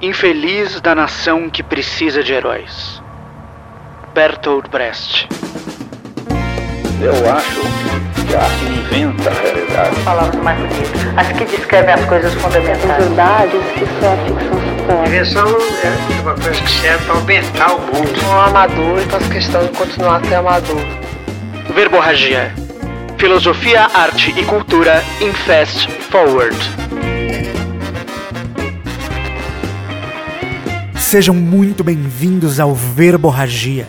[0.00, 3.02] Infeliz da nação que precisa de heróis.
[4.12, 5.26] Bertolt Brecht.
[7.00, 7.60] Eu acho
[8.26, 9.96] que a arte inventa a realidade.
[10.04, 11.00] Palavras mais bonitas.
[11.16, 13.04] As que descrevem as coisas fundamentais.
[13.04, 15.06] verdades que só a ficção supõe.
[15.06, 15.48] Invenção
[15.82, 18.26] é uma coisa que serve para aumentar o mundo.
[18.26, 20.82] Um amador e faço questão de continuar a ser amador.
[21.74, 22.54] Verborragia.
[23.16, 26.56] Filosofia, arte e cultura em Fast Forward.
[31.06, 33.86] Sejam muito bem-vindos ao Verborragia,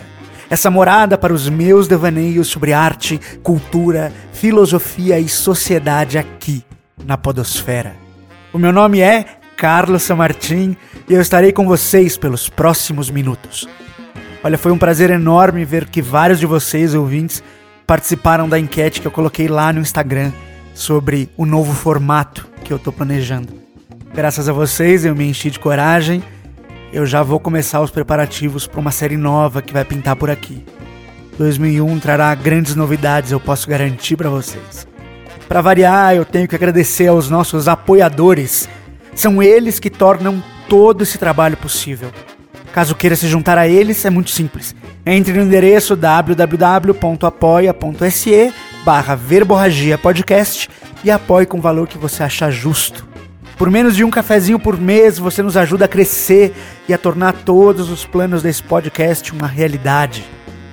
[0.48, 6.64] essa morada para os meus devaneios sobre arte, cultura, filosofia e sociedade aqui
[7.04, 7.96] na Podosfera.
[8.52, 9.24] O meu nome é
[9.56, 10.76] Carlos Samartim
[11.08, 13.68] e eu estarei com vocês pelos próximos minutos.
[14.44, 17.42] Olha, foi um prazer enorme ver que vários de vocês, ouvintes,
[17.84, 20.30] participaram da enquete que eu coloquei lá no Instagram
[20.72, 23.52] sobre o novo formato que eu estou planejando.
[24.14, 26.22] Graças a vocês eu me enchi de coragem
[26.92, 30.64] eu já vou começar os preparativos para uma série nova que vai pintar por aqui.
[31.38, 34.88] 2001 trará grandes novidades, eu posso garantir para vocês.
[35.48, 38.68] Para variar, eu tenho que agradecer aos nossos apoiadores.
[39.14, 42.10] São eles que tornam todo esse trabalho possível.
[42.72, 44.74] Caso queira se juntar a eles, é muito simples.
[45.06, 46.92] Entre no endereço www.apoia.se
[48.84, 50.68] barra verborragia podcast
[51.02, 53.07] e apoie com o valor que você achar justo.
[53.58, 56.54] Por menos de um cafezinho por mês, você nos ajuda a crescer
[56.88, 60.24] e a tornar todos os planos desse podcast uma realidade.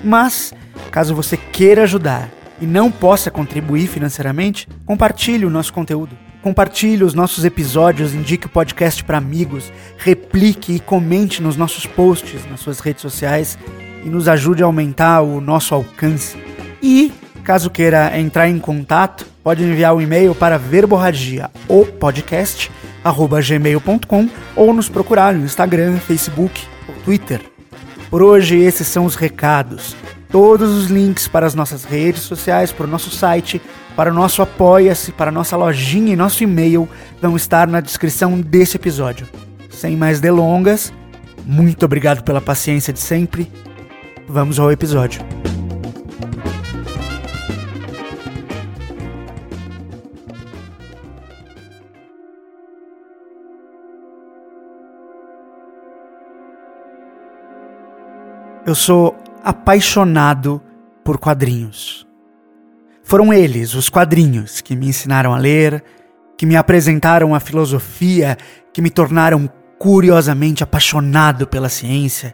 [0.03, 0.53] Mas,
[0.91, 2.29] caso você queira ajudar
[2.61, 6.15] e não possa contribuir financeiramente, compartilhe o nosso conteúdo.
[6.43, 12.45] Compartilhe os nossos episódios, indique o podcast para amigos, replique e comente nos nossos posts
[12.47, 13.57] nas suas redes sociais
[14.05, 16.37] e nos ajude a aumentar o nosso alcance.
[16.83, 17.11] E,
[17.45, 22.71] caso queira entrar em contato, pode enviar um e-mail para verborragia ou podcast
[23.47, 27.39] gmail.com ou nos procurar no Instagram, Facebook ou Twitter.
[28.09, 29.95] Por hoje, esses são os recados.
[30.29, 33.61] Todos os links para as nossas redes sociais, para o nosso site,
[33.95, 36.89] para o nosso Apoia-se, para a nossa lojinha e nosso e-mail
[37.21, 39.27] vão estar na descrição desse episódio.
[39.69, 40.91] Sem mais delongas,
[41.45, 43.49] muito obrigado pela paciência de sempre.
[44.27, 45.44] Vamos ao episódio.
[58.65, 60.59] Eu sou apaixonado
[61.03, 62.03] por quadrinhos.
[63.03, 65.83] Foram eles, os quadrinhos, que me ensinaram a ler,
[66.35, 68.35] que me apresentaram a filosofia,
[68.73, 72.33] que me tornaram curiosamente apaixonado pela ciência,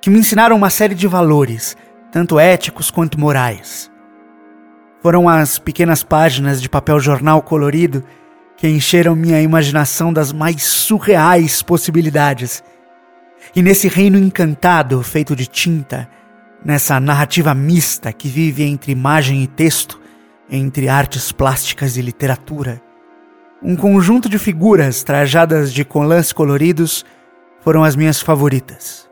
[0.00, 1.76] que me ensinaram uma série de valores,
[2.12, 3.90] tanto éticos quanto morais.
[5.02, 8.04] Foram as pequenas páginas de papel jornal colorido
[8.56, 12.62] que encheram minha imaginação das mais surreais possibilidades
[13.54, 16.08] e nesse reino encantado feito de tinta,
[16.64, 20.00] nessa narrativa mista que vive entre imagem e texto,
[20.50, 22.82] entre artes plásticas e literatura,
[23.62, 27.04] um conjunto de figuras trajadas de colãs coloridos
[27.60, 29.08] foram as minhas favoritas.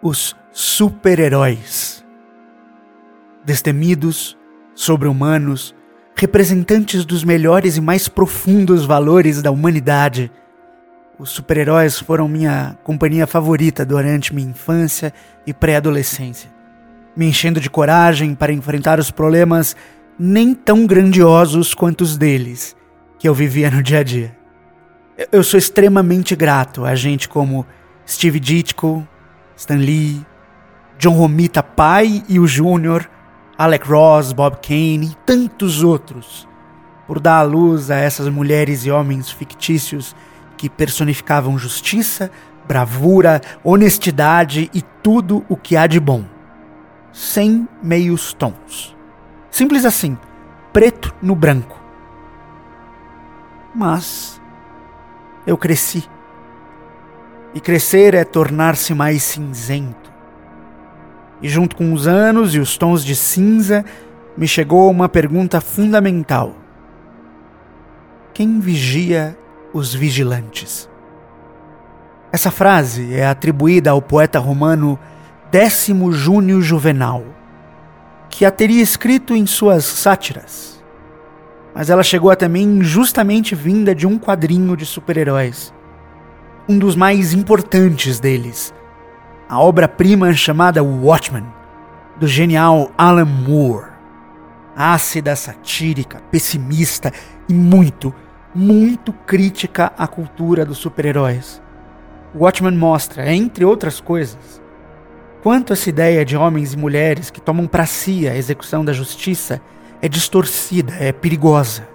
[0.00, 2.04] Os super-heróis.
[3.44, 4.38] Destemidos,
[4.74, 5.74] sobre-humanos,
[6.14, 10.30] representantes dos melhores e mais profundos valores da humanidade
[11.18, 15.12] os super-heróis foram minha companhia favorita durante minha infância
[15.44, 16.48] e pré-adolescência,
[17.16, 19.74] me enchendo de coragem para enfrentar os problemas
[20.16, 22.76] nem tão grandiosos quanto os deles
[23.18, 24.36] que eu vivia no dia a dia.
[25.32, 27.66] Eu sou extremamente grato a gente como
[28.06, 29.06] Steve Ditko,
[29.56, 30.24] Stan Lee,
[30.98, 33.10] John Romita pai e o Júnior,
[33.56, 36.46] Alec Ross, Bob Kane e tantos outros,
[37.08, 40.14] por dar à luz a essas mulheres e homens fictícios
[40.58, 42.30] que personificavam justiça,
[42.66, 46.24] bravura, honestidade e tudo o que há de bom.
[47.12, 48.94] Sem meios tons.
[49.50, 50.18] Simples assim,
[50.72, 51.80] preto no branco.
[53.74, 54.40] Mas
[55.46, 56.04] eu cresci.
[57.54, 60.12] E crescer é tornar-se mais cinzento.
[61.40, 63.84] E junto com os anos e os tons de cinza,
[64.36, 66.54] me chegou uma pergunta fundamental:
[68.34, 69.38] Quem vigia
[69.72, 70.88] os vigilantes.
[72.30, 74.98] Essa frase é atribuída ao poeta romano
[75.50, 77.24] Décimo Júnio Juvenal,
[78.28, 80.84] que a teria escrito em suas sátiras.
[81.74, 85.72] Mas ela chegou até mim justamente vinda de um quadrinho de super-heróis,
[86.68, 88.74] um dos mais importantes deles,
[89.48, 91.46] a obra-prima chamada Watchmen,
[92.18, 93.88] do genial Alan Moore.
[94.76, 97.12] Ácida, satírica, pessimista
[97.48, 98.14] e muito,
[98.54, 101.60] muito crítica à cultura dos super-heróis.
[102.34, 104.60] Watchmen mostra, entre outras coisas,
[105.42, 109.60] quanto essa ideia de homens e mulheres que tomam para si a execução da justiça
[110.00, 111.88] é distorcida, é perigosa.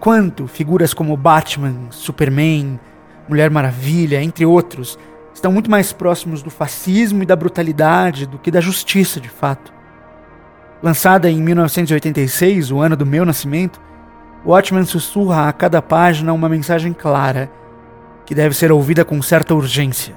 [0.00, 2.78] Quanto figuras como Batman, Superman,
[3.28, 4.98] Mulher Maravilha, entre outros,
[5.34, 9.72] estão muito mais próximos do fascismo e da brutalidade do que da justiça de fato.
[10.82, 13.80] Lançada em 1986, o ano do meu nascimento,
[14.46, 17.50] Watchmen sussurra a cada página uma mensagem clara
[18.24, 20.14] que deve ser ouvida com certa urgência.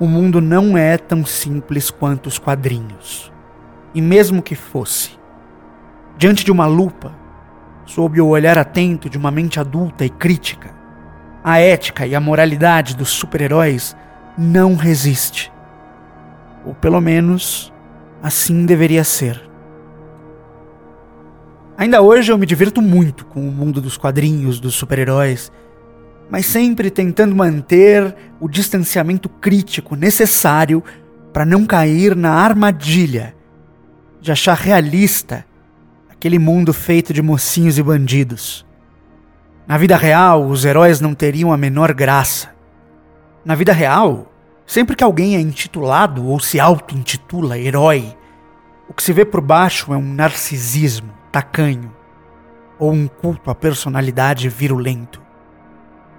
[0.00, 3.30] O mundo não é tão simples quanto os quadrinhos.
[3.94, 5.18] E mesmo que fosse,
[6.16, 7.14] diante de uma lupa,
[7.84, 10.70] sob o olhar atento de uma mente adulta e crítica,
[11.44, 13.94] a ética e a moralidade dos super-heróis
[14.38, 15.52] não resiste.
[16.64, 17.70] Ou pelo menos
[18.22, 19.51] assim deveria ser.
[21.76, 25.50] Ainda hoje eu me divirto muito com o mundo dos quadrinhos, dos super-heróis,
[26.30, 30.84] mas sempre tentando manter o distanciamento crítico necessário
[31.32, 33.34] para não cair na armadilha
[34.20, 35.46] de achar realista
[36.10, 38.66] aquele mundo feito de mocinhos e bandidos.
[39.66, 42.50] Na vida real, os heróis não teriam a menor graça.
[43.44, 44.30] Na vida real,
[44.66, 48.14] sempre que alguém é intitulado ou se auto-intitula herói,
[48.88, 51.90] o que se vê por baixo é um narcisismo tacanho
[52.78, 55.22] ou um culto à personalidade virulento.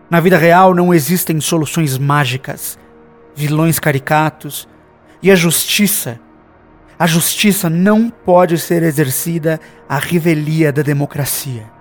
[0.10, 2.77] Na vida real não existem soluções mágicas,
[3.36, 4.68] vilões caricatos
[5.21, 6.19] e a justiça.
[6.98, 11.71] A justiça não pode ser exercida à revelia da democracia.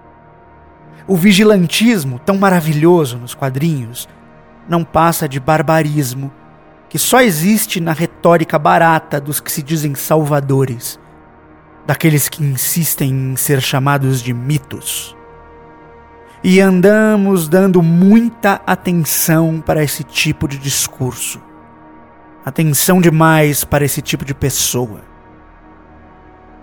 [1.07, 4.09] O vigilantismo, tão maravilhoso nos quadrinhos,
[4.69, 6.33] não passa de barbarismo
[6.89, 11.01] que só existe na retórica barata dos que se dizem salvadores,
[11.87, 15.17] daqueles que insistem em ser chamados de mitos.
[16.45, 21.41] E andamos dando muita atenção para esse tipo de discurso.
[22.45, 25.01] Atenção demais para esse tipo de pessoa.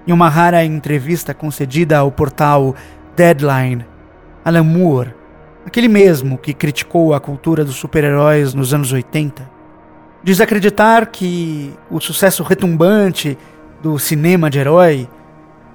[0.06, 2.75] Em uma rara entrevista concedida ao portal
[3.15, 3.86] Deadline,
[4.44, 5.13] Alan Moore,
[5.65, 9.50] aquele mesmo que criticou a cultura dos super-heróis nos anos 80,
[10.24, 13.38] diz acreditar que o sucesso retumbante
[13.81, 15.10] do cinema de herói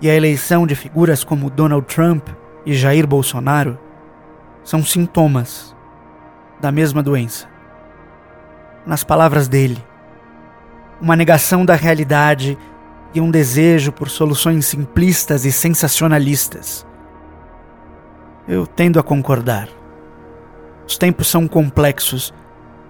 [0.01, 2.29] e a eleição de figuras como Donald Trump
[2.67, 3.79] e Jair Bolsonaro
[4.63, 5.75] são sintomas
[6.61, 7.49] da mesma doença.
[8.87, 9.83] Nas palavras dele,
[11.01, 12.59] uma negação da realidade
[13.15, 16.87] e um desejo por soluções simplistas e sensacionalistas
[18.47, 19.69] eu tendo a concordar.
[20.87, 22.33] Os tempos são complexos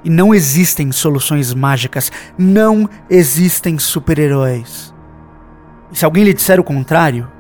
[0.02, 4.94] e não existem soluções mágicas, não existem super-heróis.
[5.94, 7.31] E se alguém lhe disser o contrário,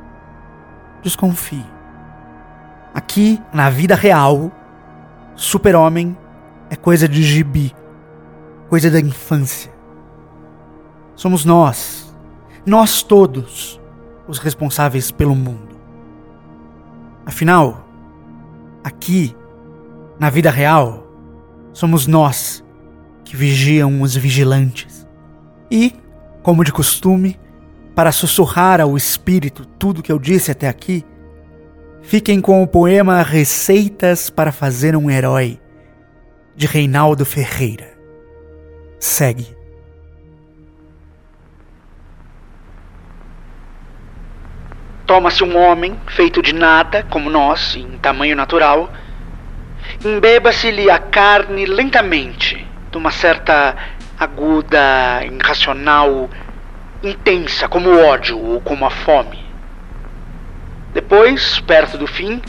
[1.02, 1.66] desconfie.
[2.94, 4.50] Aqui, na vida real,
[5.34, 6.16] super-homem
[6.70, 7.74] é coisa de gibi,
[8.70, 9.74] coisa da infância.
[11.14, 12.16] Somos nós,
[12.64, 13.78] nós todos,
[14.26, 15.76] os responsáveis pelo mundo.
[17.26, 17.84] Afinal,
[18.84, 19.34] Aqui,
[20.20, 21.06] na vida real,
[21.72, 22.62] somos nós
[23.24, 25.08] que vigiam os vigilantes.
[25.70, 25.94] E,
[26.42, 27.40] como de costume,
[27.94, 31.04] para sussurrar ao espírito tudo que eu disse até aqui,
[32.02, 35.60] fiquem com o poema Receitas para Fazer um Herói,
[36.56, 37.92] de Reinaldo Ferreira.
[38.98, 39.54] Segue.
[45.06, 48.90] Toma-se um homem feito de nada, como nós, em tamanho natural,
[50.02, 53.76] embeba-se-lhe a carne lentamente, de uma certa
[54.18, 56.30] aguda, irracional,
[57.06, 59.44] intensa, como o ódio ou como a fome.
[60.92, 62.40] Depois, perto do fim,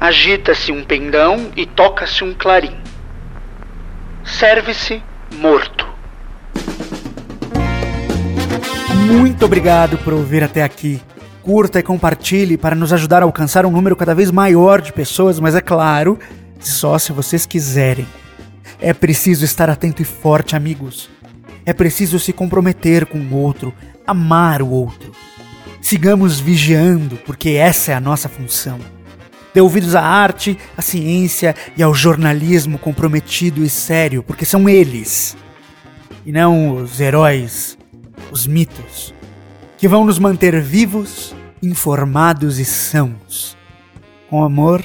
[0.00, 2.76] agita-se um pendão e toca-se um clarim.
[4.24, 5.02] Serve-se
[5.36, 5.86] morto.
[9.06, 11.00] Muito obrigado por ouvir até aqui
[11.48, 15.40] curta e compartilhe para nos ajudar a alcançar um número cada vez maior de pessoas,
[15.40, 16.18] mas é claro,
[16.60, 18.06] só se vocês quiserem.
[18.78, 21.08] É preciso estar atento e forte, amigos.
[21.68, 23.74] É preciso se comprometer com o outro,
[24.06, 25.12] amar o outro.
[25.82, 28.78] Sigamos vigiando, porque essa é a nossa função.
[29.52, 35.36] Dê ouvidos à arte, à ciência e ao jornalismo comprometido e sério, porque são eles,
[36.24, 37.76] e não os heróis,
[38.30, 39.12] os mitos,
[39.76, 43.58] que vão nos manter vivos informados e sãos.
[44.30, 44.82] Com amor,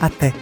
[0.00, 0.32] até.